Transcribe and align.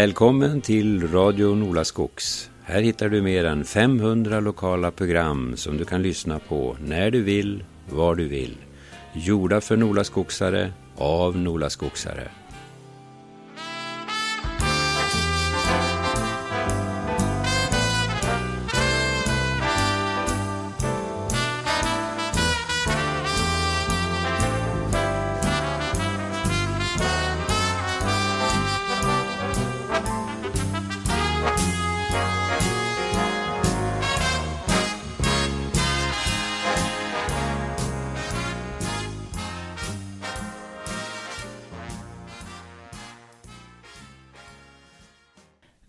Välkommen 0.00 0.60
till 0.60 1.08
Radio 1.08 1.54
Nolaskogs. 1.54 2.50
Här 2.62 2.82
hittar 2.82 3.08
du 3.08 3.22
mer 3.22 3.44
än 3.44 3.64
500 3.64 4.40
lokala 4.40 4.90
program 4.90 5.56
som 5.56 5.76
du 5.76 5.84
kan 5.84 6.02
lyssna 6.02 6.38
på 6.38 6.76
när 6.84 7.10
du 7.10 7.22
vill, 7.22 7.64
var 7.90 8.14
du 8.14 8.28
vill. 8.28 8.56
Gjorda 9.12 9.60
för 9.60 9.76
Nolaskogsare, 9.76 10.72
av 10.96 11.36
Nolaskogsare. 11.36 12.28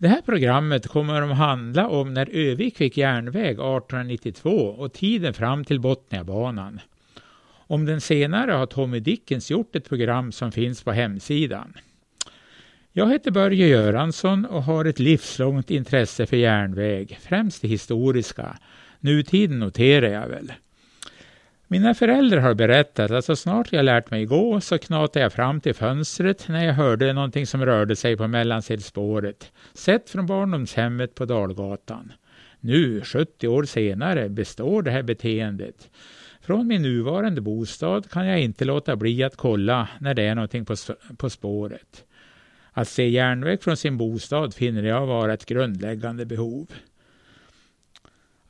Det 0.02 0.08
här 0.08 0.22
programmet 0.22 0.86
kommer 0.86 1.22
att 1.22 1.36
handla 1.36 1.88
om 1.88 2.14
när 2.14 2.28
Övik 2.32 2.76
fick 2.76 2.96
järnväg 2.96 3.50
1892 3.50 4.50
och 4.50 4.92
tiden 4.92 5.34
fram 5.34 5.64
till 5.64 5.80
Botniabanan. 5.80 6.80
Om 7.48 7.84
den 7.84 8.00
senare 8.00 8.52
har 8.52 8.66
Tommy 8.66 9.00
Dickens 9.00 9.50
gjort 9.50 9.76
ett 9.76 9.88
program 9.88 10.32
som 10.32 10.52
finns 10.52 10.82
på 10.82 10.92
hemsidan. 10.92 11.74
Jag 12.92 13.12
heter 13.12 13.30
Börje 13.30 13.66
Göransson 13.66 14.44
och 14.44 14.62
har 14.62 14.84
ett 14.84 14.98
livslångt 14.98 15.70
intresse 15.70 16.26
för 16.26 16.36
järnväg, 16.36 17.18
främst 17.22 17.62
det 17.62 17.68
historiska. 17.68 18.58
Nutiden 19.00 19.58
noterar 19.58 20.08
jag 20.08 20.28
väl. 20.28 20.52
Mina 21.72 21.94
föräldrar 21.94 22.38
har 22.40 22.54
berättat 22.54 23.10
att 23.10 23.24
så 23.24 23.36
snart 23.36 23.72
jag 23.72 23.84
lärt 23.84 24.10
mig 24.10 24.24
gå 24.24 24.60
så 24.60 24.78
knatade 24.78 25.22
jag 25.22 25.32
fram 25.32 25.60
till 25.60 25.74
fönstret 25.74 26.48
när 26.48 26.64
jag 26.64 26.74
hörde 26.74 27.12
någonting 27.12 27.46
som 27.46 27.66
rörde 27.66 27.96
sig 27.96 28.16
på 28.16 28.28
mellansidspåret, 28.28 29.52
sett 29.74 30.10
från 30.10 30.26
barndomshemmet 30.26 31.14
på 31.14 31.24
Dalgatan. 31.24 32.12
Nu, 32.60 33.00
70 33.00 33.48
år 33.48 33.64
senare, 33.64 34.28
består 34.28 34.82
det 34.82 34.90
här 34.90 35.02
beteendet. 35.02 35.90
Från 36.40 36.66
min 36.66 36.82
nuvarande 36.82 37.40
bostad 37.40 38.10
kan 38.10 38.26
jag 38.26 38.40
inte 38.40 38.64
låta 38.64 38.96
bli 38.96 39.22
att 39.22 39.36
kolla 39.36 39.88
när 40.00 40.14
det 40.14 40.22
är 40.22 40.34
någonting 40.34 40.64
på, 40.64 40.74
på 41.16 41.30
spåret. 41.30 42.04
Att 42.72 42.88
se 42.88 43.08
järnväg 43.08 43.62
från 43.62 43.76
sin 43.76 43.96
bostad 43.96 44.54
finner 44.54 44.82
jag 44.82 45.06
vara 45.06 45.34
ett 45.34 45.46
grundläggande 45.46 46.26
behov. 46.26 46.66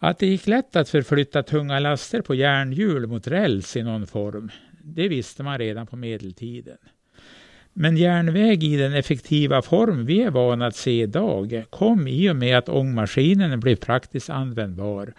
Att 0.05 0.19
det 0.19 0.27
gick 0.27 0.47
lätt 0.47 0.77
att 0.77 0.89
förflytta 0.89 1.43
tunga 1.43 1.79
laster 1.79 2.21
på 2.21 2.35
järnhjul 2.35 3.07
mot 3.07 3.27
räls 3.27 3.77
i 3.77 3.83
någon 3.83 4.07
form, 4.07 4.51
det 4.85 5.09
visste 5.09 5.43
man 5.43 5.59
redan 5.59 5.87
på 5.87 5.97
medeltiden. 5.97 6.77
Men 7.73 7.97
järnväg 7.97 8.65
i 8.65 8.77
den 8.77 8.95
effektiva 8.95 9.63
form 9.63 10.07
vi 10.07 10.23
är 10.23 10.31
vana 10.31 10.67
att 10.67 10.77
se 10.77 11.03
idag 11.03 11.65
kom 11.71 12.09
i 12.09 12.31
och 12.31 12.37
med 12.37 12.59
att 12.59 12.69
ångmaskinen 12.69 13.61
blev 13.61 13.77
praktiskt 13.77 14.31
användbar 14.31 15.15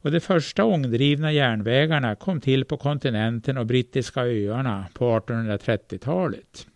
och 0.00 0.10
de 0.10 0.20
första 0.20 0.64
ångdrivna 0.64 1.32
järnvägarna 1.32 2.14
kom 2.14 2.40
till 2.40 2.64
på 2.64 2.76
kontinenten 2.76 3.58
och 3.58 3.66
brittiska 3.66 4.20
öarna 4.20 4.86
på 4.94 5.18
1830-talet. 5.18 6.66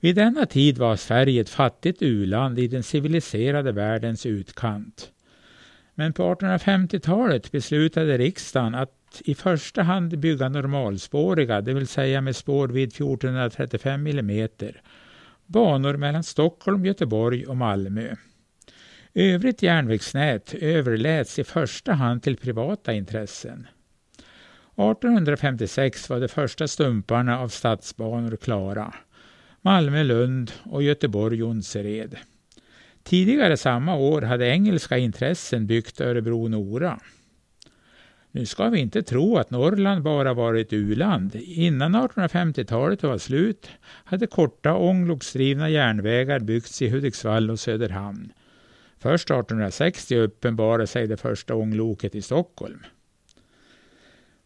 Vid 0.00 0.16
denna 0.16 0.46
tid 0.46 0.78
var 0.78 0.96
Sverige 0.96 1.40
ett 1.40 1.50
fattigt 1.50 2.02
uland 2.02 2.58
i 2.58 2.68
den 2.68 2.82
civiliserade 2.82 3.72
världens 3.72 4.26
utkant. 4.26 5.10
Men 5.94 6.12
på 6.12 6.34
1850-talet 6.34 7.52
beslutade 7.52 8.18
riksdagen 8.18 8.74
att 8.74 9.22
i 9.24 9.34
första 9.34 9.82
hand 9.82 10.18
bygga 10.18 10.48
normalspåriga, 10.48 11.60
det 11.60 11.74
vill 11.74 11.86
säga 11.86 12.20
med 12.20 12.36
spår 12.36 12.68
vid 12.68 12.88
1435 12.88 14.06
mm, 14.06 14.48
banor 15.46 15.96
mellan 15.96 16.24
Stockholm, 16.24 16.86
Göteborg 16.86 17.46
och 17.46 17.56
Malmö. 17.56 18.14
Övrigt 19.14 19.62
järnvägsnät 19.62 20.54
överläts 20.54 21.38
i 21.38 21.44
första 21.44 21.92
hand 21.92 22.22
till 22.22 22.36
privata 22.36 22.92
intressen. 22.92 23.66
1856 24.76 26.10
var 26.10 26.20
de 26.20 26.28
första 26.28 26.68
stumparna 26.68 27.40
av 27.40 27.48
stadsbanor 27.48 28.36
klara. 28.36 28.94
Malmö-Lund 29.60 30.52
och 30.64 30.82
Göteborg-Jonsered. 30.82 32.16
Tidigare 33.04 33.56
samma 33.56 33.96
år 33.96 34.22
hade 34.22 34.46
engelska 34.46 34.98
intressen 34.98 35.66
byggt 35.66 36.00
Örebro-Nora. 36.00 37.00
Nu 38.30 38.46
ska 38.46 38.68
vi 38.68 38.80
inte 38.80 39.02
tro 39.02 39.36
att 39.36 39.50
Norrland 39.50 40.02
bara 40.02 40.34
varit 40.34 40.72
u-land. 40.72 41.34
Innan 41.34 41.96
1850-talet 41.96 43.02
var 43.02 43.18
slut 43.18 43.70
hade 43.84 44.26
korta 44.26 44.74
ångloksdrivna 44.74 45.68
järnvägar 45.68 46.40
byggts 46.40 46.82
i 46.82 46.88
Hudiksvall 46.88 47.50
och 47.50 47.60
Söderhamn. 47.60 48.32
Först 48.98 49.30
1860 49.30 50.16
uppenbarade 50.16 50.86
sig 50.86 51.06
det 51.06 51.16
första 51.16 51.54
ångloket 51.54 52.14
i 52.14 52.22
Stockholm. 52.22 52.82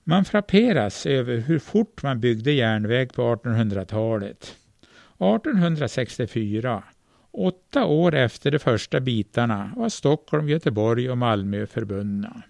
Man 0.04 0.24
frapperas 0.24 1.06
över 1.06 1.36
hur 1.36 1.58
fort 1.58 2.02
man 2.02 2.20
byggde 2.20 2.52
järnväg 2.52 3.12
på 3.14 3.22
1800-talet. 3.22 4.56
1864 5.18 6.82
Åtta 7.40 7.84
år 7.84 8.14
efter 8.14 8.50
de 8.50 8.58
första 8.58 9.00
bitarna 9.00 9.72
var 9.76 9.88
Stockholm, 9.88 10.48
Göteborg 10.48 11.10
och 11.10 11.18
Malmö 11.18 11.66
förbundna. 11.66 12.42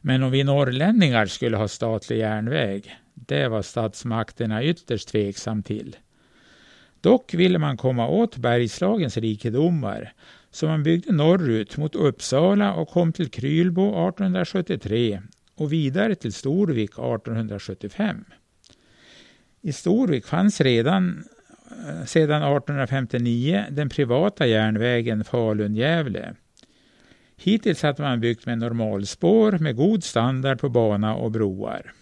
Men 0.00 0.22
om 0.22 0.30
vi 0.30 0.44
norrlänningar 0.44 1.26
skulle 1.26 1.56
ha 1.56 1.68
statlig 1.68 2.18
järnväg, 2.18 2.96
det 3.14 3.48
var 3.48 3.62
statsmakterna 3.62 4.64
ytterst 4.64 5.08
tveksam 5.08 5.62
till. 5.62 5.96
Dock 7.00 7.34
ville 7.34 7.58
man 7.58 7.76
komma 7.76 8.08
åt 8.08 8.36
Bergslagens 8.36 9.16
rikedomar, 9.16 10.12
så 10.50 10.66
man 10.66 10.82
byggde 10.82 11.12
norrut 11.12 11.76
mot 11.76 11.94
Uppsala 11.94 12.74
och 12.74 12.88
kom 12.88 13.12
till 13.12 13.30
Krylbo 13.30 13.88
1873 13.88 15.22
och 15.54 15.72
vidare 15.72 16.14
till 16.14 16.32
Storvik 16.32 16.90
1875. 16.90 18.24
I 19.60 19.72
Storvik 19.72 20.26
fanns 20.26 20.60
redan 20.60 21.24
Eh, 21.70 22.04
sedan 22.04 22.42
1859 22.42 23.64
den 23.70 23.88
privata 23.88 24.46
järnvägen 24.46 25.24
Falun-Gävle. 25.24 26.34
Hittills 27.36 27.82
hade 27.82 28.02
man 28.02 28.20
byggt 28.20 28.46
med 28.46 28.58
normalspår 28.58 29.52
med 29.52 29.76
god 29.76 30.04
standard 30.04 30.60
på 30.60 30.68
bana 30.68 31.14
och 31.14 31.30
broar. 31.30 31.92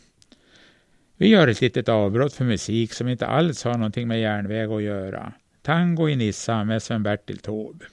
Vi 1.17 1.29
gör 1.29 1.49
ett 1.49 1.61
litet 1.61 1.89
avbrott 1.89 2.33
för 2.33 2.45
musik 2.45 2.93
som 2.93 3.09
inte 3.09 3.27
alls 3.27 3.65
har 3.65 3.75
någonting 3.75 4.09
med 4.09 4.21
järnväg 4.21 4.73
att 4.73 4.83
göra. 4.83 5.33
Tango 5.63 6.09
i 6.09 6.17
Nissa 6.17 6.65
med 6.65 6.83
Sven-Bertil 6.83 7.39
Taube. 7.39 7.85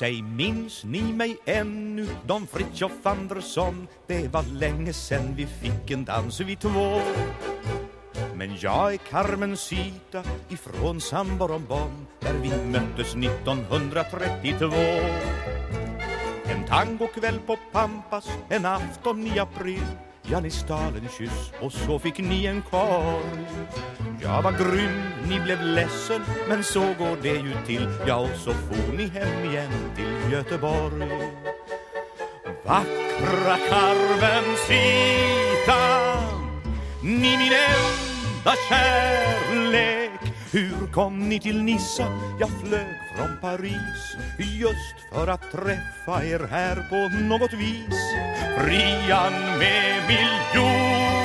Säg, 0.00 0.22
minns 0.22 0.84
ni 0.84 1.12
mig 1.12 1.38
ännu, 1.44 2.08
Don 2.26 2.46
Fritiof 2.46 3.06
Andersson? 3.06 3.86
Det 4.06 4.28
var 4.28 4.42
länge 4.42 4.92
sen 4.92 5.34
vi 5.36 5.46
fick 5.46 5.90
en 5.90 6.04
dans 6.04 6.40
vi 6.40 6.56
två. 6.56 7.00
Men 8.34 8.56
jag 8.60 8.92
är 8.94 8.96
Carmencita 8.96 10.22
ifrån 10.48 11.00
Samborombon 11.00 12.06
där 12.20 12.34
vi 12.34 12.48
möttes 12.48 13.14
1932. 13.14 14.76
En 16.44 16.64
tangokväll 16.68 17.38
på 17.46 17.56
Pampas 17.72 18.28
en 18.48 18.66
afton 18.66 19.26
i 19.26 19.38
april 19.38 19.86
Ja, 20.30 20.40
ni 20.40 20.50
stal 20.50 20.96
en 20.96 21.08
kyss 21.18 21.52
och 21.60 21.72
så 21.72 21.98
fick 21.98 22.18
ni 22.18 22.46
en 22.46 22.62
korg 22.62 23.46
Jag 24.22 24.42
var 24.42 24.52
grym, 24.52 25.02
ni 25.28 25.40
blev 25.40 25.62
ledsen 25.62 26.22
Men 26.48 26.64
så 26.64 26.80
går 26.80 27.16
det 27.22 27.28
ju 27.28 27.52
till. 27.66 27.88
Ja, 28.06 28.16
och 28.16 28.36
så 28.36 28.52
får 28.52 28.92
ni 28.96 29.08
hem 29.08 29.50
igen 29.50 29.70
till 29.96 30.32
Göteborg. 30.32 31.08
Vackra 32.64 33.56
Carmencita 33.68 35.00
Ni 37.02 37.36
min 37.36 37.52
enda 37.52 38.54
kärlek 38.68 39.99
hur 40.52 40.92
kom 40.92 41.28
ni 41.28 41.40
till 41.40 41.62
Nissa? 41.62 42.06
Jag 42.40 42.50
flög 42.50 43.00
från 43.16 43.36
Paris 43.40 44.16
just 44.38 44.96
för 45.12 45.26
att 45.26 45.52
träffa 45.52 46.24
er 46.24 46.48
här 46.50 46.76
på 46.90 47.18
något 47.24 47.52
vis. 47.52 48.14
Brian 48.58 49.32
med 49.58 50.02
miljoner, 50.08 51.20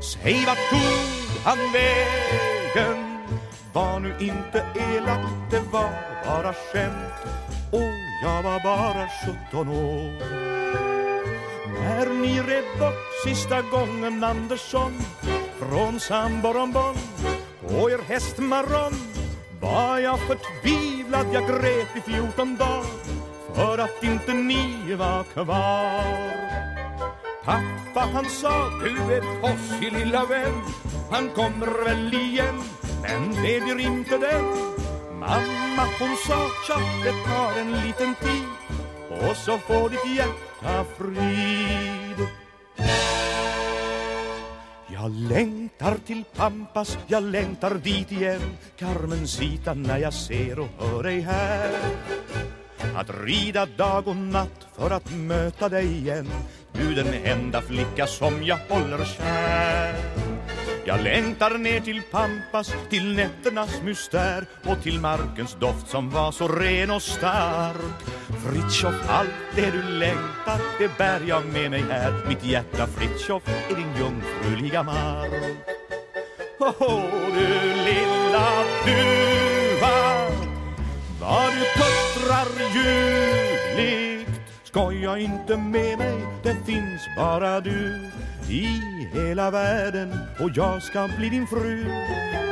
säg 0.00 0.44
vart 0.46 0.70
tog 0.70 1.40
han 1.44 1.58
vägen? 1.72 3.18
Var 3.72 4.00
nu 4.00 4.14
inte 4.20 4.64
elak, 4.74 5.50
det 5.50 5.60
var 5.72 5.92
bara 6.26 6.52
skämt 6.52 7.14
och 7.72 7.92
jag 8.24 8.42
var 8.42 8.60
bara 8.62 9.08
17 9.50 9.68
år. 9.68 10.12
När 11.80 12.14
ni 12.14 12.40
red 12.40 12.64
bort 12.78 12.94
sista 13.24 13.62
gången 13.62 14.24
Andersson 14.24 14.92
från 15.58 16.00
Samboromborn 16.00 16.96
på 17.62 17.90
er 17.90 17.98
hästmaron 18.08 18.94
var 19.60 19.98
jag 19.98 20.18
förtvivlad, 20.18 21.26
jag 21.32 21.46
grät 21.46 21.96
i 21.96 22.00
fjorton 22.10 22.56
dagar 22.56 22.84
för 23.54 23.78
att 23.78 24.02
inte 24.02 24.32
ni 24.32 24.94
var 24.94 25.24
kvar. 25.24 26.32
Pappa 27.44 28.00
han 28.12 28.24
sa, 28.24 28.70
du 28.84 29.14
är 29.14 29.40
tossig 29.40 29.92
lilla 29.92 30.26
vän, 30.26 30.62
han 31.10 31.28
kommer 31.28 31.84
väl 31.84 32.14
igen, 32.14 32.62
men 33.02 33.30
det 33.42 33.60
blir 33.60 33.80
inte 33.80 34.18
den. 34.18 34.44
Mamma 35.18 35.84
hon 35.98 36.16
sa, 36.26 36.48
tja, 36.66 36.78
det 37.04 37.30
tar 37.30 37.60
en 37.60 37.72
liten 37.72 38.14
tid 38.14 38.48
och 39.10 39.36
så 39.36 39.58
får 39.58 39.88
ditt 39.90 40.16
hjärta 40.16 40.84
fri 40.98 41.81
längtar 45.12 45.96
till 46.06 46.24
Pampas, 46.36 46.98
jag 47.06 47.22
längtar 47.22 47.74
dit 47.74 48.12
igen. 48.12 48.40
Carmencita 48.76 49.74
när 49.74 49.98
jag 49.98 50.12
ser 50.14 50.58
och 50.58 50.68
hör 50.78 51.02
dig 51.02 51.20
här. 51.20 51.70
Att 52.96 53.10
rida 53.24 53.66
dag 53.66 54.08
och 54.08 54.16
natt 54.16 54.66
för 54.76 54.90
att 54.90 55.14
möta 55.14 55.68
dig 55.68 55.86
igen. 55.86 56.28
Du 56.72 56.94
den 56.94 57.14
enda 57.24 57.60
flicka 57.60 58.06
som 58.06 58.42
jag 58.42 58.58
håller 58.68 59.04
kär 59.04 60.21
jag 60.84 61.02
längtar 61.02 61.58
ner 61.58 61.80
till 61.80 62.02
Pampas, 62.10 62.74
till 62.90 63.14
nätternas 63.14 63.82
mystär 63.82 64.46
och 64.64 64.82
till 64.82 65.00
markens 65.00 65.56
doft 65.60 65.88
som 65.88 66.10
var 66.10 66.32
så 66.32 66.48
ren 66.48 66.90
och 66.90 67.02
stark. 67.02 68.02
Fritjof, 68.44 68.94
allt 69.08 69.30
det 69.54 69.70
du 69.70 69.82
längtar, 69.82 70.60
det 70.78 70.98
bär 70.98 71.20
jag 71.28 71.46
med 71.46 71.70
mig 71.70 71.84
här. 71.90 72.12
Mitt 72.28 72.44
hjärta, 72.44 72.86
Fritjof, 72.86 73.42
är 73.70 73.74
din 73.74 73.96
jungfruliga 73.98 74.82
mark. 74.82 75.32
Åh, 76.58 77.02
du 77.34 77.46
lilla 77.84 78.64
duva, 78.84 80.30
vad 81.20 81.52
du 81.52 81.64
puttrar 81.80 82.48
ljuvligt. 82.74 84.11
Skoja 84.72 85.18
inte 85.18 85.56
med 85.56 85.98
mig, 85.98 86.14
det 86.42 86.56
finns 86.66 87.08
bara 87.16 87.60
du 87.60 88.00
i 88.48 88.66
hela 89.12 89.50
världen 89.50 90.18
och 90.40 90.50
jag 90.54 90.82
ska 90.82 91.08
bli 91.18 91.28
din 91.28 91.46
fru. 91.46 91.84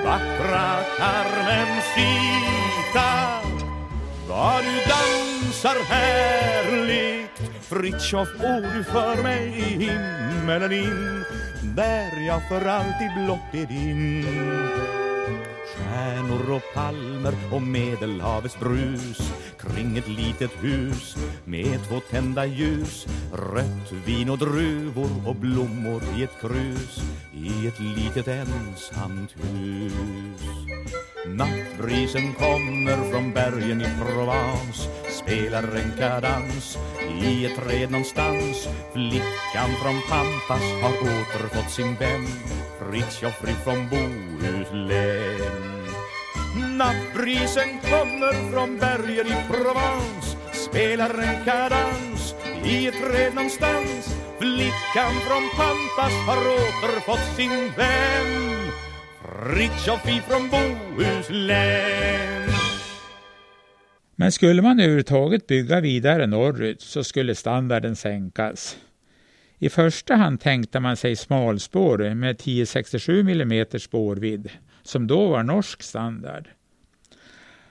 Vackra 0.05 0.79
Carmencita 0.99 2.31
Vad 4.29 4.65
du 4.65 4.75
dansar 4.75 5.85
härligt. 5.89 7.41
Fritiof, 7.61 8.29
åh 8.43 8.61
du 8.75 8.85
för 8.85 9.23
mig 9.23 9.47
i 9.59 9.63
himmelen 9.63 10.73
in. 10.73 11.25
Där 11.63 12.27
jag 12.27 12.49
för 12.49 12.67
alltid 12.67 13.11
blott 13.17 13.55
är 13.55 13.67
din 13.67 15.00
Stjärnor 16.31 16.50
och 16.56 16.75
palmer 16.75 17.35
och 17.53 17.62
medelhavets 17.62 18.59
brus. 18.61 19.32
Kring 19.59 19.99
ett 19.99 20.09
litet 20.09 20.50
hus 20.62 21.17
med 21.44 21.79
två 21.88 22.00
tända 22.11 22.47
ljus. 22.47 23.06
Rött 23.32 23.93
vin 24.06 24.31
och 24.31 24.38
druvor 24.38 25.11
och 25.27 25.37
blommor 25.37 26.03
i 26.17 26.23
ett 26.23 26.41
krus. 26.41 27.03
I 27.35 27.67
ett 27.67 27.81
litet 27.81 28.29
ensamt 28.29 29.35
hus. 29.43 30.43
Nattbrisen 31.27 32.35
kommer 32.35 33.11
från 33.11 33.33
bergen 33.33 33.81
i 33.81 33.88
Provence. 34.00 34.88
Spelar 35.23 35.62
en 35.62 35.93
kadans 35.99 36.79
i 37.23 37.47
ett 37.47 37.56
träd 37.56 37.91
någonstans. 37.91 38.69
Flickan 38.93 39.71
från 39.83 40.00
Pampas 40.09 40.83
har 40.83 40.93
återfått 41.03 41.71
sin 41.71 41.94
vän. 41.94 42.26
Fritiof 42.79 43.65
från 43.65 43.88
Bohuslän. 43.88 45.70
Nattbrisen 46.81 47.69
kommer 47.82 48.53
från 48.53 48.79
bergen 48.79 49.27
i 49.27 49.37
Provence 49.49 50.37
Spelar 50.53 51.19
en 51.19 51.44
kadans 51.44 52.35
i 52.65 52.87
ett 52.87 52.94
träd 52.94 53.35
någonstans 53.35 54.17
Flickan 54.38 55.12
från 55.27 55.49
Pampas 55.56 56.12
har 56.27 56.37
återfått 56.37 57.37
sin 57.37 57.50
vän 57.50 58.71
Fritiof 59.23 60.09
ifrån 60.09 60.50
Bohuslän 60.50 62.50
Men 64.17 64.33
skulle 64.33 64.62
man 64.62 64.81
överhuvudtaget 64.81 65.47
bygga 65.47 65.81
vidare 65.81 66.26
norrut 66.26 66.81
så 66.81 67.05
skulle 67.05 67.35
standarden 67.35 67.97
sänkas. 67.97 68.76
I 69.59 69.69
första 69.69 70.15
hand 70.15 70.41
tänkte 70.41 70.81
man 70.81 70.97
sig 70.97 71.17
smalspår 71.17 72.15
med 72.15 72.31
1067 72.31 73.21
mm 73.21 73.67
spårvidd, 73.79 74.50
som 74.83 75.06
då 75.06 75.29
var 75.29 75.43
norsk 75.43 75.83
standard. 75.83 76.49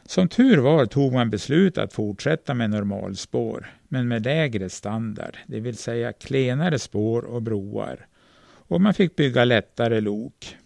Som 0.09 0.27
tur 0.27 0.57
var 0.57 0.85
tog 0.85 1.13
man 1.13 1.29
beslut 1.29 1.77
att 1.77 1.93
fortsätta 1.93 2.53
med 2.53 2.69
normalspår, 2.69 3.67
men 3.87 4.07
med 4.07 4.25
lägre 4.25 4.69
standard, 4.69 5.37
det 5.47 5.59
vill 5.59 5.77
säga 5.77 6.13
klenare 6.13 6.79
spår 6.79 7.21
och 7.21 7.41
broar. 7.41 8.07
Och 8.43 8.81
man 8.81 8.93
fick 8.93 9.15
bygga 9.15 9.45
lättare 9.45 10.01
lok. 10.01 10.57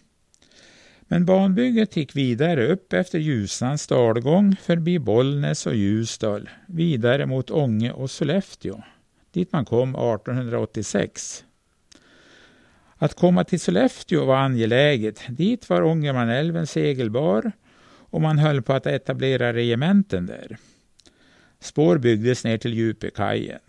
Men 1.00 1.24
banbygget 1.24 1.96
gick 1.96 2.16
vidare 2.16 2.66
upp 2.66 2.92
efter 2.92 3.18
Ljusnans 3.18 3.86
dalgång 3.86 4.56
förbi 4.56 4.98
Bollnäs 4.98 5.66
och 5.66 5.74
Ljusdal, 5.74 6.50
vidare 6.66 7.26
mot 7.26 7.50
Ånge 7.50 7.92
och 7.92 8.10
Sollefteå, 8.10 8.82
dit 9.32 9.52
man 9.52 9.64
kom 9.64 9.94
1886. 9.94 11.44
Att 12.96 13.14
komma 13.14 13.44
till 13.44 13.60
Sollefteå 13.60 14.24
var 14.24 14.36
angeläget. 14.36 15.20
Dit 15.28 15.68
var 15.68 15.82
Ångermanälven 15.82 16.66
segelbar 16.66 17.52
och 18.14 18.22
man 18.22 18.38
höll 18.38 18.62
på 18.62 18.72
att 18.72 18.86
etablera 18.86 19.52
regementen 19.52 20.26
där. 20.26 20.56
Spår 21.60 21.98
byggdes 21.98 22.44
ner 22.44 22.58
till 22.58 22.74
Djupekajen. 22.74 23.60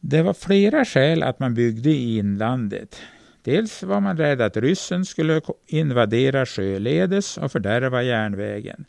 Det 0.00 0.22
var 0.22 0.34
flera 0.34 0.84
skäl 0.84 1.22
att 1.22 1.38
man 1.38 1.54
byggde 1.54 1.90
i 1.90 2.18
inlandet. 2.18 3.02
Dels 3.42 3.82
var 3.82 4.00
man 4.00 4.16
rädd 4.16 4.40
att 4.40 4.56
ryssen 4.56 5.04
skulle 5.04 5.40
invadera 5.66 6.46
sjöledes 6.46 7.38
och 7.38 7.52
fördärva 7.52 8.02
järnvägen. 8.02 8.84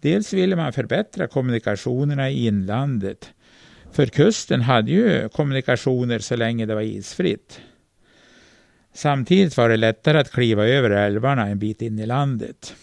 Dels 0.00 0.32
ville 0.32 0.56
man 0.56 0.72
förbättra 0.72 1.26
kommunikationerna 1.26 2.30
i 2.30 2.46
inlandet. 2.46 3.32
För 3.92 4.06
kusten 4.06 4.60
hade 4.60 4.90
ju 4.90 5.28
kommunikationer 5.28 6.18
så 6.18 6.36
länge 6.36 6.66
det 6.66 6.74
var 6.74 6.82
isfritt. 6.82 7.60
Samtidigt 8.92 9.56
var 9.56 9.68
det 9.68 9.76
lättare 9.76 10.18
att 10.18 10.32
kliva 10.32 10.66
över 10.66 10.90
älvarna 10.90 11.46
en 11.46 11.58
bit 11.58 11.82
in 11.82 11.98
i 11.98 12.06
landet. 12.06 12.74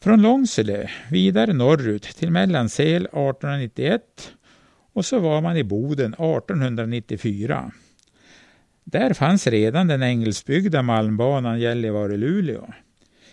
Från 0.00 0.22
Långsele 0.22 0.90
vidare 1.10 1.52
norrut 1.52 2.02
till 2.02 2.30
Mellansel 2.30 3.02
1891 3.02 4.02
och 4.92 5.04
så 5.04 5.18
var 5.18 5.40
man 5.40 5.56
i 5.56 5.64
Boden 5.64 6.14
1894. 6.14 7.72
Där 8.84 9.14
fanns 9.14 9.46
redan 9.46 9.86
den 9.86 10.02
engelsbyggda 10.02 10.82
malmbanan 10.82 11.60
Gällivare-Luleå. 11.60 12.72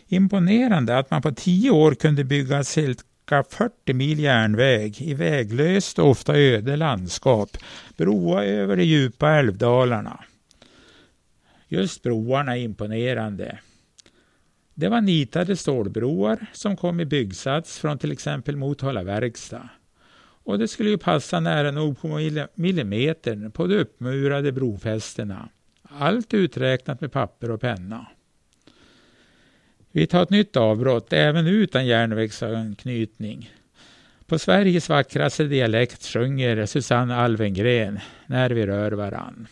Imponerande 0.07 0.97
att 0.97 1.11
man 1.11 1.21
på 1.21 1.31
tio 1.31 1.71
år 1.71 1.93
kunde 1.93 2.23
bygga 2.23 2.63
cirka 2.63 3.43
40 3.49 3.93
mil 3.93 4.19
järnväg 4.19 5.01
i 5.01 5.13
väglöst 5.13 5.99
och 5.99 6.09
ofta 6.09 6.37
öde 6.37 6.75
landskap, 6.75 7.57
broa 7.97 8.45
över 8.45 8.77
de 8.77 8.83
djupa 8.83 9.29
älvdalarna. 9.29 10.23
Just 11.67 12.03
broarna 12.03 12.57
är 12.57 12.61
imponerande. 12.61 13.59
Det 14.77 14.87
var 14.87 15.01
nitade 15.01 15.55
stålbroar 15.55 16.45
som 16.53 16.77
kom 16.77 16.99
i 16.99 17.05
byggsats 17.05 17.79
från 17.79 17.97
till 17.97 18.11
exempel 18.11 18.55
Motala 18.55 19.03
verkstad. 19.03 19.69
Och 20.43 20.59
det 20.59 20.67
skulle 20.67 20.89
ju 20.89 20.97
passa 20.97 21.39
nära 21.39 21.71
nog 21.71 22.01
på 22.01 22.19
millimetern 22.55 23.51
på 23.51 23.67
de 23.67 23.75
uppmurade 23.75 24.51
brofästena. 24.51 25.49
Allt 25.83 26.33
uträknat 26.33 27.01
med 27.01 27.11
papper 27.11 27.51
och 27.51 27.61
penna. 27.61 28.07
Vi 29.91 30.07
tar 30.07 30.23
ett 30.23 30.29
nytt 30.29 30.55
avbrott, 30.55 31.13
även 31.13 31.47
utan 31.47 31.85
järnvägsanknytning. 31.85 33.51
På 34.25 34.39
Sveriges 34.39 34.89
vackraste 34.89 35.43
dialekt 35.43 36.05
sjunger 36.05 36.65
Susanne 36.65 37.15
Alvengren 37.15 37.99
När 38.27 38.49
vi 38.49 38.65
rör 38.65 38.91
varann. 38.91 39.47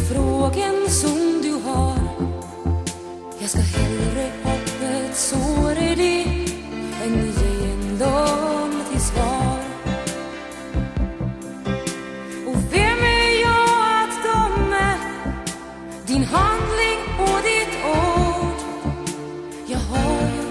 frågen 0.00 0.90
som 0.90 1.42
du 1.42 1.52
har. 1.52 1.98
Jag 3.38 3.50
ska 3.50 3.60
hellre 3.60 4.32
öppet 4.44 5.16
såra 5.16 5.74
dig 5.74 6.46
än 7.04 7.14
ge 7.14 7.70
en 7.72 7.98
lång 7.98 8.84
till 8.90 9.00
svar. 9.00 9.58
Och 12.46 12.56
vem 12.72 12.98
är 12.98 13.40
jag 13.42 13.68
att 14.02 14.16
döma? 14.24 14.94
Din 16.06 16.24
handling 16.24 17.00
och 17.18 17.40
ditt 17.42 17.74
ord. 17.84 18.60
Jag 19.66 19.78
har 19.78 20.22
ju 20.22 20.44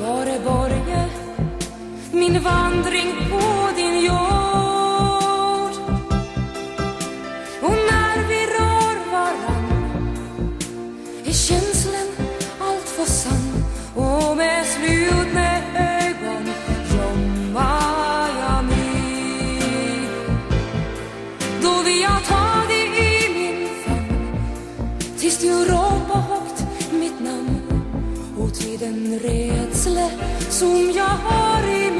bara 0.00 0.54
börjat 0.54 1.10
min 2.12 2.42
vandring 2.42 3.14
på 3.30 3.33
tills 25.44 25.66
du 25.66 25.72
ropar 25.72 26.20
högt 26.20 26.66
mitt 26.92 27.20
namn 27.20 27.60
och 28.38 28.54
till 28.54 28.78
den 28.78 29.18
rädsla 29.18 30.10
som 30.50 30.92
jag 30.96 31.04
har 31.04 31.68
i 31.68 31.93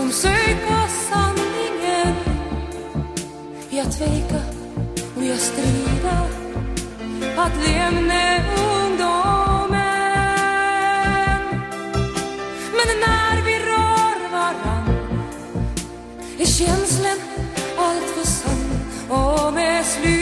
som 0.00 0.12
söka 0.12 0.88
sanningen. 0.88 2.14
Jag 3.70 3.92
tveka 3.92 4.42
och 5.16 5.24
jag 5.24 5.38
strida 5.38 6.26
Att 7.36 7.56
lämna 7.56 8.36
ungdomen. 8.74 9.70
Men 12.76 12.88
när 13.06 13.42
vi 13.44 13.58
rör 13.58 14.30
varann 14.32 14.88
är 16.38 16.44
känslan 16.44 17.18
allt 17.78 18.10
för 18.10 18.26
sann 18.26 18.70
och 19.08 19.54
med 19.54 19.86
slut. 19.86 20.19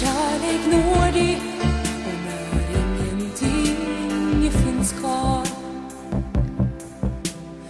Kärlek 0.00 0.62
når 0.66 1.12
dig 1.12 1.40
och 2.06 2.18
när 2.24 3.12
ingenting 3.12 4.50
finns 4.50 4.92
kvar. 4.92 5.46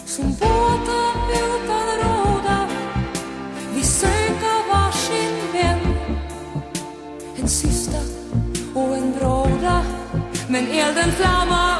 Som 0.06 0.24
båtar 0.40 1.14
utan 1.32 1.86
råda 2.02 2.68
vi 3.74 3.82
söka 3.82 4.52
varsin 4.72 5.34
vän. 5.52 5.80
En 7.36 7.48
syster 7.48 8.02
och 8.74 8.96
en 8.96 9.12
bråda 9.12 9.82
men 10.48 10.66
elden 10.66 11.12
flammar 11.12 11.77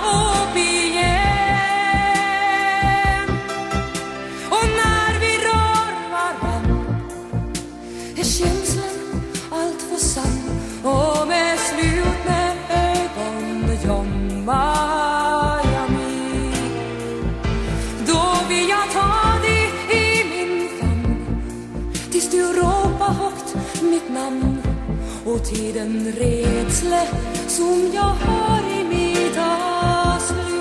till 25.49 25.75
den 25.75 26.13
rädsla 26.13 27.07
som 27.47 27.91
jag 27.95 28.03
har 28.03 28.81
i 28.81 28.85
mitt 28.85 29.39
avslut. 29.39 30.59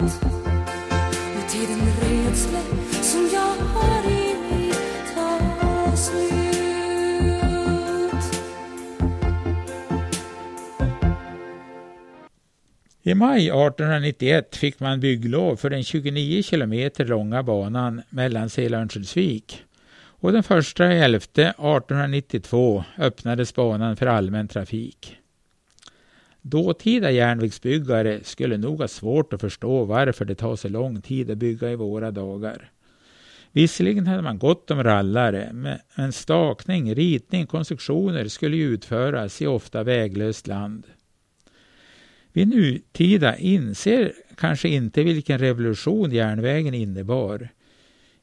slut. 0.00 0.12
Och 1.36 1.50
till 1.50 1.68
den 1.68 1.86
rädsla 2.00 2.60
som 3.02 3.28
jag 3.32 3.54
har 3.56 4.10
i 4.10 4.34
mitt 4.50 5.16
avslut. 5.62 6.26
I 13.02 13.14
maj 13.14 13.48
1891 13.48 14.56
fick 14.56 14.80
man 14.80 15.00
bygglov 15.00 15.56
för 15.56 15.70
den 15.70 15.84
29 15.84 16.42
kilometer 16.42 17.04
långa 17.04 17.42
banan 17.42 18.02
mellan 18.10 18.50
Sela 18.50 18.76
och 18.76 18.80
Örnsköldsvik. 18.80 19.62
Och 20.18 20.32
den 20.32 20.42
första 20.42 20.84
elfte 20.84 21.42
1892 21.42 22.84
öppnades 22.98 23.54
banan 23.54 23.96
för 23.96 24.06
allmän 24.06 24.48
trafik. 24.48 25.16
Dåtida 26.42 27.10
järnvägsbyggare 27.10 28.20
skulle 28.22 28.56
nog 28.56 28.80
ha 28.80 28.88
svårt 28.88 29.32
att 29.32 29.40
förstå 29.40 29.84
varför 29.84 30.24
det 30.24 30.34
tar 30.34 30.56
så 30.56 30.68
lång 30.68 31.02
tid 31.02 31.30
att 31.30 31.38
bygga 31.38 31.70
i 31.70 31.76
våra 31.76 32.10
dagar. 32.10 32.70
Visserligen 33.52 34.06
hade 34.06 34.22
man 34.22 34.38
gott 34.38 34.70
om 34.70 34.84
rallare, 34.84 35.50
men 35.96 36.12
stakning, 36.12 36.94
ritning, 36.94 37.46
konstruktioner 37.46 38.28
skulle 38.28 38.56
ju 38.56 38.64
utföras 38.64 39.42
i 39.42 39.46
ofta 39.46 39.82
väglöst 39.82 40.46
land. 40.46 40.86
Vi 42.32 42.44
nutida 42.44 43.36
inser 43.36 44.12
kanske 44.36 44.68
inte 44.68 45.02
vilken 45.02 45.38
revolution 45.38 46.12
järnvägen 46.12 46.74
innebar. 46.74 47.48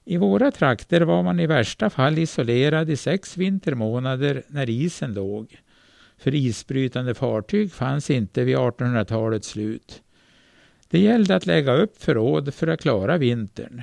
I 0.06 0.18
våra 0.18 0.52
trakter 0.52 1.02
var 1.02 1.24
man 1.24 1.40
i 1.40 1.48
värsta 1.48 1.90
fall 1.90 2.18
isolerad 2.18 2.90
i 2.90 2.98
sex 2.98 3.38
vintermånader 3.38 4.44
när 4.48 4.70
isen 4.70 5.14
låg. 5.14 5.58
För 6.18 6.36
isbrytande 6.36 7.14
fartyg 7.14 7.72
fanns 7.72 8.10
inte 8.10 8.44
vid 8.44 8.58
1800-talets 8.58 9.48
slut. 9.48 10.02
Det 10.90 11.00
gällde 11.00 11.36
att 11.36 11.46
lägga 11.46 11.74
upp 11.74 12.04
förråd 12.04 12.54
för 12.54 12.68
att 12.68 12.82
klara 12.82 13.18
vintern. 13.18 13.82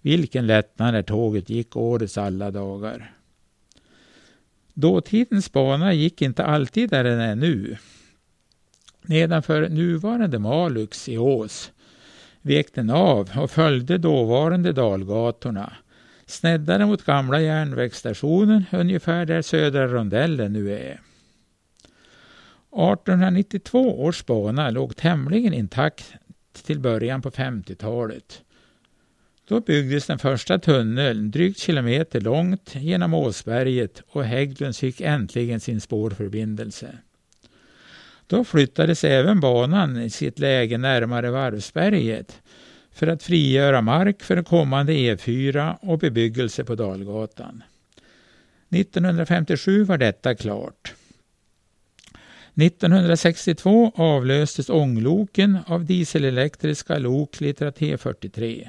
Vilken 0.00 0.46
lättnad 0.46 0.94
när 0.94 1.02
tåget 1.02 1.50
gick 1.50 1.76
årets 1.76 2.18
alla 2.18 2.50
dagar. 2.50 3.14
Dåtidens 4.74 5.52
bana 5.52 5.92
gick 5.92 6.22
inte 6.22 6.44
alltid 6.44 6.90
där 6.90 7.04
den 7.04 7.20
är 7.20 7.34
nu. 7.34 7.76
Nedanför 9.02 9.68
nuvarande 9.68 10.38
Malux 10.38 11.08
i 11.08 11.18
Ås 11.18 11.72
vek 12.44 12.74
den 12.74 12.90
av 12.90 13.30
och 13.36 13.50
följde 13.50 13.98
dåvarande 13.98 14.72
dalgatorna. 14.72 15.72
Sneddade 16.26 16.86
mot 16.86 17.04
gamla 17.04 17.40
järnvägsstationen 17.40 18.64
ungefär 18.72 19.26
där 19.26 19.42
södra 19.42 19.86
rondellen 19.86 20.52
nu 20.52 20.72
är. 20.72 21.00
1892 22.72 24.04
års 24.04 24.26
bana 24.26 24.70
låg 24.70 24.96
tämligen 24.96 25.54
intakt 25.54 26.12
till 26.62 26.80
början 26.80 27.22
på 27.22 27.30
50-talet. 27.30 28.42
Då 29.48 29.60
byggdes 29.60 30.06
den 30.06 30.18
första 30.18 30.58
tunneln 30.58 31.30
drygt 31.30 31.58
kilometer 31.58 32.20
långt 32.20 32.74
genom 32.74 33.14
Åsberget 33.14 34.02
och 34.08 34.24
Hägglunds 34.24 34.78
fick 34.78 35.00
äntligen 35.00 35.60
sin 35.60 35.80
spårförbindelse. 35.80 36.98
Då 38.26 38.44
flyttades 38.44 39.04
även 39.04 39.40
banan 39.40 40.02
i 40.02 40.10
sitt 40.10 40.38
läge 40.38 40.78
närmare 40.78 41.30
Varvsberget 41.30 42.42
för 42.92 43.06
att 43.06 43.22
frigöra 43.22 43.80
mark 43.80 44.22
för 44.22 44.42
kommande 44.42 44.92
E4 44.92 45.76
och 45.80 45.98
bebyggelse 45.98 46.64
på 46.64 46.74
Dalgatan. 46.74 47.62
1957 48.70 49.84
var 49.84 49.98
detta 49.98 50.34
klart. 50.34 50.94
1962 52.56 53.92
avlöstes 53.94 54.70
ångloken 54.70 55.58
av 55.66 55.84
dieselelektriska 55.84 56.98
lok 56.98 57.40
litra 57.40 57.70
T43. 57.70 58.68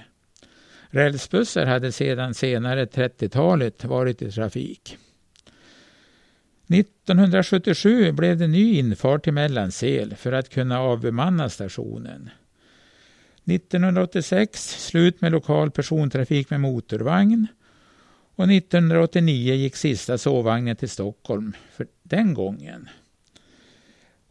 Rälsbussar 0.90 1.66
hade 1.66 1.92
sedan 1.92 2.34
senare 2.34 2.86
30-talet 2.86 3.86
varit 3.86 4.22
i 4.22 4.32
trafik. 4.32 4.98
1977 7.14 8.12
blev 8.12 8.38
det 8.38 8.48
ny 8.48 8.80
infart 8.80 9.24
till 9.24 9.34
Mellansel 9.34 10.16
för 10.16 10.32
att 10.32 10.50
kunna 10.50 10.80
avbemanna 10.80 11.50
stationen. 11.50 12.30
1986 13.46 14.86
slut 14.88 15.22
med 15.22 15.32
lokal 15.32 15.72
persontrafik 15.72 16.50
med 16.50 16.62
motorvagn 16.62 17.48
och 18.36 18.52
1989 18.52 19.54
gick 19.54 19.76
sista 19.76 20.18
sovvagnen 20.18 20.76
till 20.76 20.90
Stockholm 20.90 21.54
för 21.72 21.88
den 22.04 22.34
gången. 22.34 22.90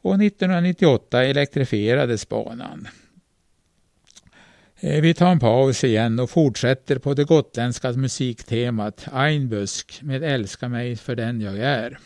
Och 0.00 0.14
1998 0.14 1.24
elektrifierades 1.24 2.28
banan. 2.28 2.88
Eh, 4.80 5.00
vi 5.00 5.14
tar 5.14 5.32
en 5.32 5.38
paus 5.38 5.84
igen 5.84 6.20
och 6.20 6.30
fortsätter 6.30 6.98
på 6.98 7.14
det 7.14 7.24
gotländska 7.24 7.92
musiktemat 7.92 9.06
Einbusk 9.12 10.02
med 10.02 10.22
Älska 10.22 10.68
mig 10.68 10.96
för 10.96 11.16
den 11.16 11.40
jag 11.40 11.58
är. 11.58 11.98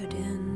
I 0.00 0.53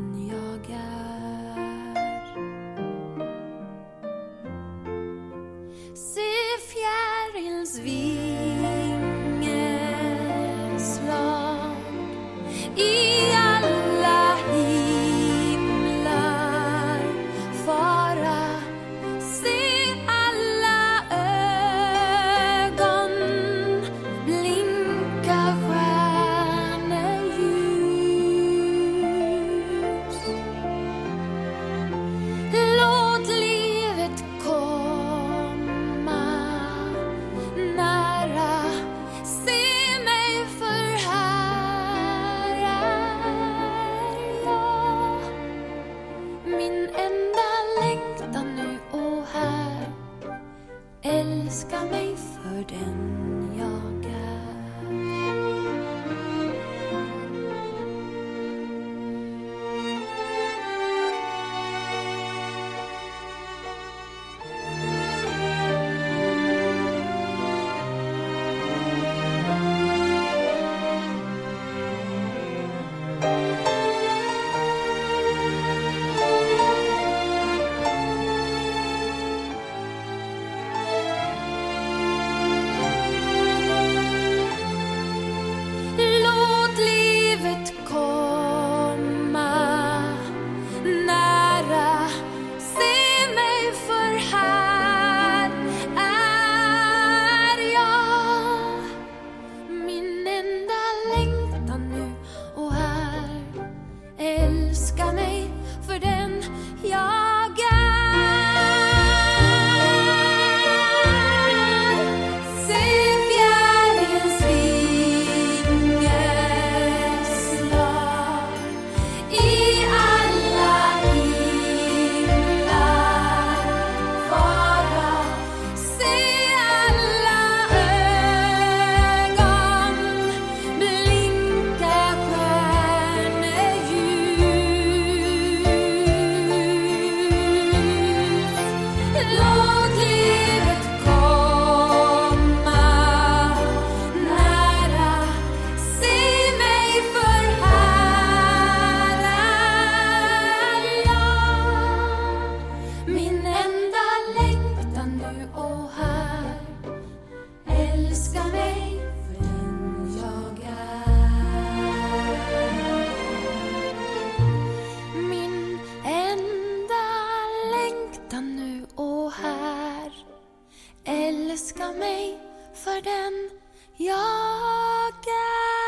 älska 171.59 171.93
mig 171.93 172.39
för 172.75 173.03
den 173.03 173.51
jag 173.97 175.15
är. 175.29 175.79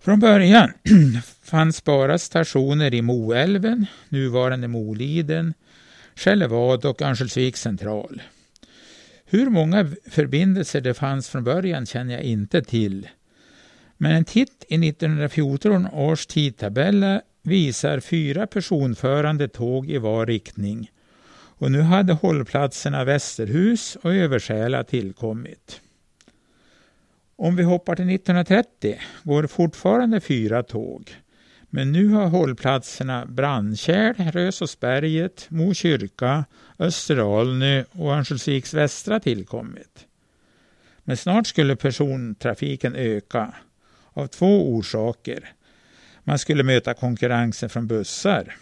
Från 0.00 0.20
början 0.20 0.72
fanns 1.42 1.84
bara 1.84 2.18
stationer 2.18 2.94
i 2.94 3.02
Moälven, 3.02 3.86
nuvarande 4.08 4.68
Moliden, 4.68 5.54
Skellefteå 6.14 6.90
och 6.90 7.02
Örnsköldsviks 7.02 7.60
central. 7.60 8.22
Hur 9.32 9.50
många 9.50 9.86
förbindelser 10.10 10.80
det 10.80 10.94
fanns 10.94 11.28
från 11.28 11.44
början 11.44 11.86
känner 11.86 12.14
jag 12.14 12.22
inte 12.22 12.62
till. 12.62 13.08
Men 13.96 14.12
en 14.12 14.24
titt 14.24 14.64
i 14.68 14.88
1914 14.88 15.86
års 15.86 16.26
tidtabeller 16.26 17.22
visar 17.42 18.00
fyra 18.00 18.46
personförande 18.46 19.48
tåg 19.48 19.90
i 19.90 19.98
var 19.98 20.26
riktning. 20.26 20.90
Och 21.34 21.72
nu 21.72 21.80
hade 21.80 22.12
hållplatserna 22.12 23.04
Västerhus 23.04 23.96
och 23.96 24.14
Översäla 24.14 24.84
tillkommit. 24.84 25.80
Om 27.36 27.56
vi 27.56 27.62
hoppar 27.62 27.96
till 27.96 28.10
1930 28.14 29.00
går 29.22 29.46
fortfarande 29.46 30.20
fyra 30.20 30.62
tåg. 30.62 31.16
Men 31.74 31.92
nu 31.92 32.08
har 32.08 32.26
hållplatserna 32.26 33.26
Brandkärl, 33.26 34.30
Rösåsberget, 34.32 35.46
Mo 35.50 35.74
kyrka, 35.74 36.44
Österalnö 36.78 37.84
och 37.92 38.12
Örnsköldsviks 38.12 38.74
västra 38.74 39.20
tillkommit. 39.20 40.06
Men 41.04 41.16
snart 41.16 41.46
skulle 41.46 41.76
persontrafiken 41.76 42.94
öka 42.94 43.54
av 44.12 44.26
två 44.26 44.74
orsaker. 44.74 45.52
Man 46.24 46.38
skulle 46.38 46.62
möta 46.62 46.94
konkurrensen 46.94 47.70
från 47.70 47.86
bussar. 47.86 48.56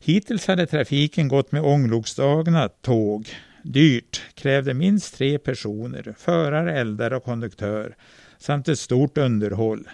Hittills 0.00 0.46
hade 0.46 0.66
trafiken 0.66 1.28
gått 1.28 1.52
med 1.52 1.62
ångloksdragna 1.62 2.68
tåg. 2.68 3.28
Dyrt, 3.62 4.22
krävde 4.34 4.74
minst 4.74 5.14
tre 5.16 5.38
personer, 5.38 6.14
förare, 6.18 6.78
eldare 6.78 7.16
och 7.16 7.24
konduktör 7.24 7.96
samt 8.38 8.68
ett 8.68 8.78
stort 8.78 9.18
underhåll. 9.18 9.88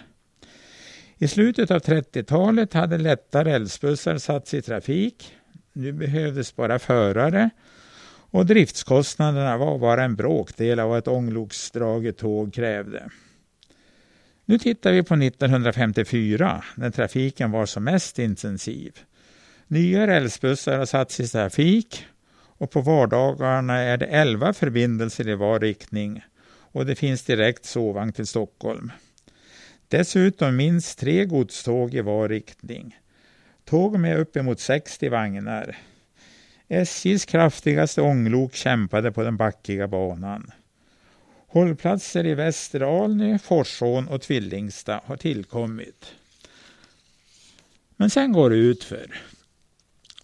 I 1.23 1.27
slutet 1.27 1.71
av 1.71 1.79
30-talet 1.79 2.73
hade 2.73 2.97
lätta 2.97 3.45
rälsbussar 3.45 4.17
satts 4.17 4.53
i 4.53 4.61
trafik. 4.61 5.35
Nu 5.73 5.91
behövdes 5.91 6.55
bara 6.55 6.79
förare 6.79 7.49
och 8.31 8.45
driftskostnaderna 8.45 9.57
var 9.57 9.79
bara 9.79 10.03
en 10.03 10.15
bråkdel 10.15 10.79
av 10.79 10.89
vad 10.89 10.97
ett 10.97 11.07
ångloksdraget 11.07 12.17
tåg 12.17 12.53
krävde. 12.53 13.09
Nu 14.45 14.59
tittar 14.59 14.91
vi 14.91 15.03
på 15.03 15.13
1954 15.13 16.63
när 16.75 16.91
trafiken 16.91 17.51
var 17.51 17.65
som 17.65 17.83
mest 17.83 18.19
intensiv. 18.19 18.99
Nya 19.67 20.07
rälsbussar 20.07 20.77
har 20.77 20.85
satts 20.85 21.19
i 21.19 21.27
trafik 21.27 22.05
och 22.35 22.71
på 22.71 22.81
vardagarna 22.81 23.77
är 23.77 23.97
det 23.97 24.05
11 24.05 24.53
förbindelser 24.53 25.27
i 25.27 25.35
var 25.35 25.59
riktning 25.59 26.23
och 26.71 26.85
det 26.85 26.95
finns 26.95 27.23
direkt 27.23 27.65
sovvagn 27.65 28.13
till 28.13 28.27
Stockholm. 28.27 28.91
Dessutom 29.93 30.55
minst 30.55 30.99
tre 30.99 31.25
godståg 31.25 31.93
i 31.93 32.01
var 32.01 32.29
riktning. 32.29 32.97
Tåg 33.65 33.99
med 33.99 34.19
uppemot 34.19 34.59
60 34.59 35.09
vagnar. 35.09 35.77
SJs 36.67 37.25
kraftigaste 37.25 38.01
ånglok 38.01 38.53
kämpade 38.53 39.11
på 39.11 39.23
den 39.23 39.37
backiga 39.37 39.87
banan. 39.87 40.51
Hållplatser 41.47 42.25
i 42.25 42.33
Västeralny, 42.33 43.39
Forsån 43.39 44.07
och 44.07 44.21
Tvillingsta 44.21 45.01
har 45.05 45.17
tillkommit. 45.17 46.15
Men 47.95 48.09
sen 48.09 48.31
går 48.31 48.49
det 48.49 48.55
utför. 48.55 49.21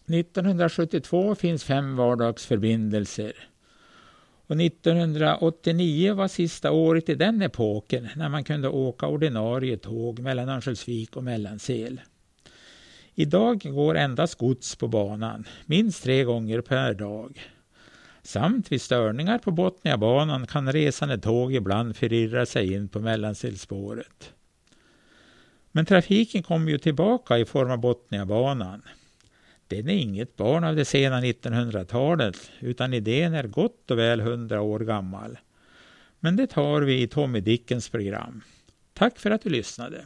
1972 0.08 1.36
finns 1.36 1.63
fem 1.63 1.95
vardagsförbindelser. 1.95 3.34
Och 4.49 4.62
1989 4.62 6.13
var 6.13 6.27
sista 6.27 6.71
året 6.71 7.09
i 7.09 7.15
den 7.15 7.41
epoken 7.41 8.09
när 8.15 8.29
man 8.29 8.43
kunde 8.43 8.69
åka 8.69 9.07
ordinarie 9.07 9.77
tåg 9.77 10.19
mellan 10.19 10.49
Örnsköldsvik 10.49 11.15
och 11.15 11.23
Mellansel. 11.23 12.01
Idag 13.15 13.62
går 13.63 13.97
endast 13.97 14.35
gods 14.35 14.75
på 14.75 14.88
banan, 14.88 15.47
minst 15.65 16.03
tre 16.03 16.23
gånger 16.23 16.62
per 16.62 16.93
dag. 16.93 17.41
Samt 18.23 18.71
vid 18.71 18.81
störningar 18.81 19.38
på 19.38 19.51
Botniabanan 19.51 20.47
kan 20.47 20.71
resande 20.71 21.17
tåg 21.17 21.53
ibland 21.53 21.95
förirra 21.95 22.45
sig 22.45 22.73
in 22.73 22.88
på 22.88 22.99
Mellanselspåret. 22.99 24.33
Men 25.71 25.85
trafiken 25.85 26.43
kommer 26.43 26.71
ju 26.71 26.77
tillbaka 26.77 27.38
i 27.38 27.45
form 27.45 27.71
av 27.71 27.77
Botniabanan. 27.77 28.81
Den 29.69 29.89
är 29.89 29.93
inget 29.93 30.36
barn 30.36 30.63
av 30.63 30.75
det 30.75 30.86
sena 30.86 31.21
1900-talet 31.21 32.51
utan 32.60 32.93
idén 32.93 33.34
är 33.34 33.47
gott 33.47 33.91
och 33.91 33.97
väl 33.99 34.21
hundra 34.21 34.62
år 34.62 34.79
gammal. 34.79 35.38
Men 36.19 36.36
det 36.36 36.47
tar 36.47 36.82
vi 36.82 37.01
i 37.01 37.08
Tommy 37.08 37.39
Dickens 37.39 37.89
program. 37.89 38.41
Tack 38.93 39.19
för 39.19 39.32
att 39.32 39.41
du 39.41 39.49
lyssnade. 39.49 40.05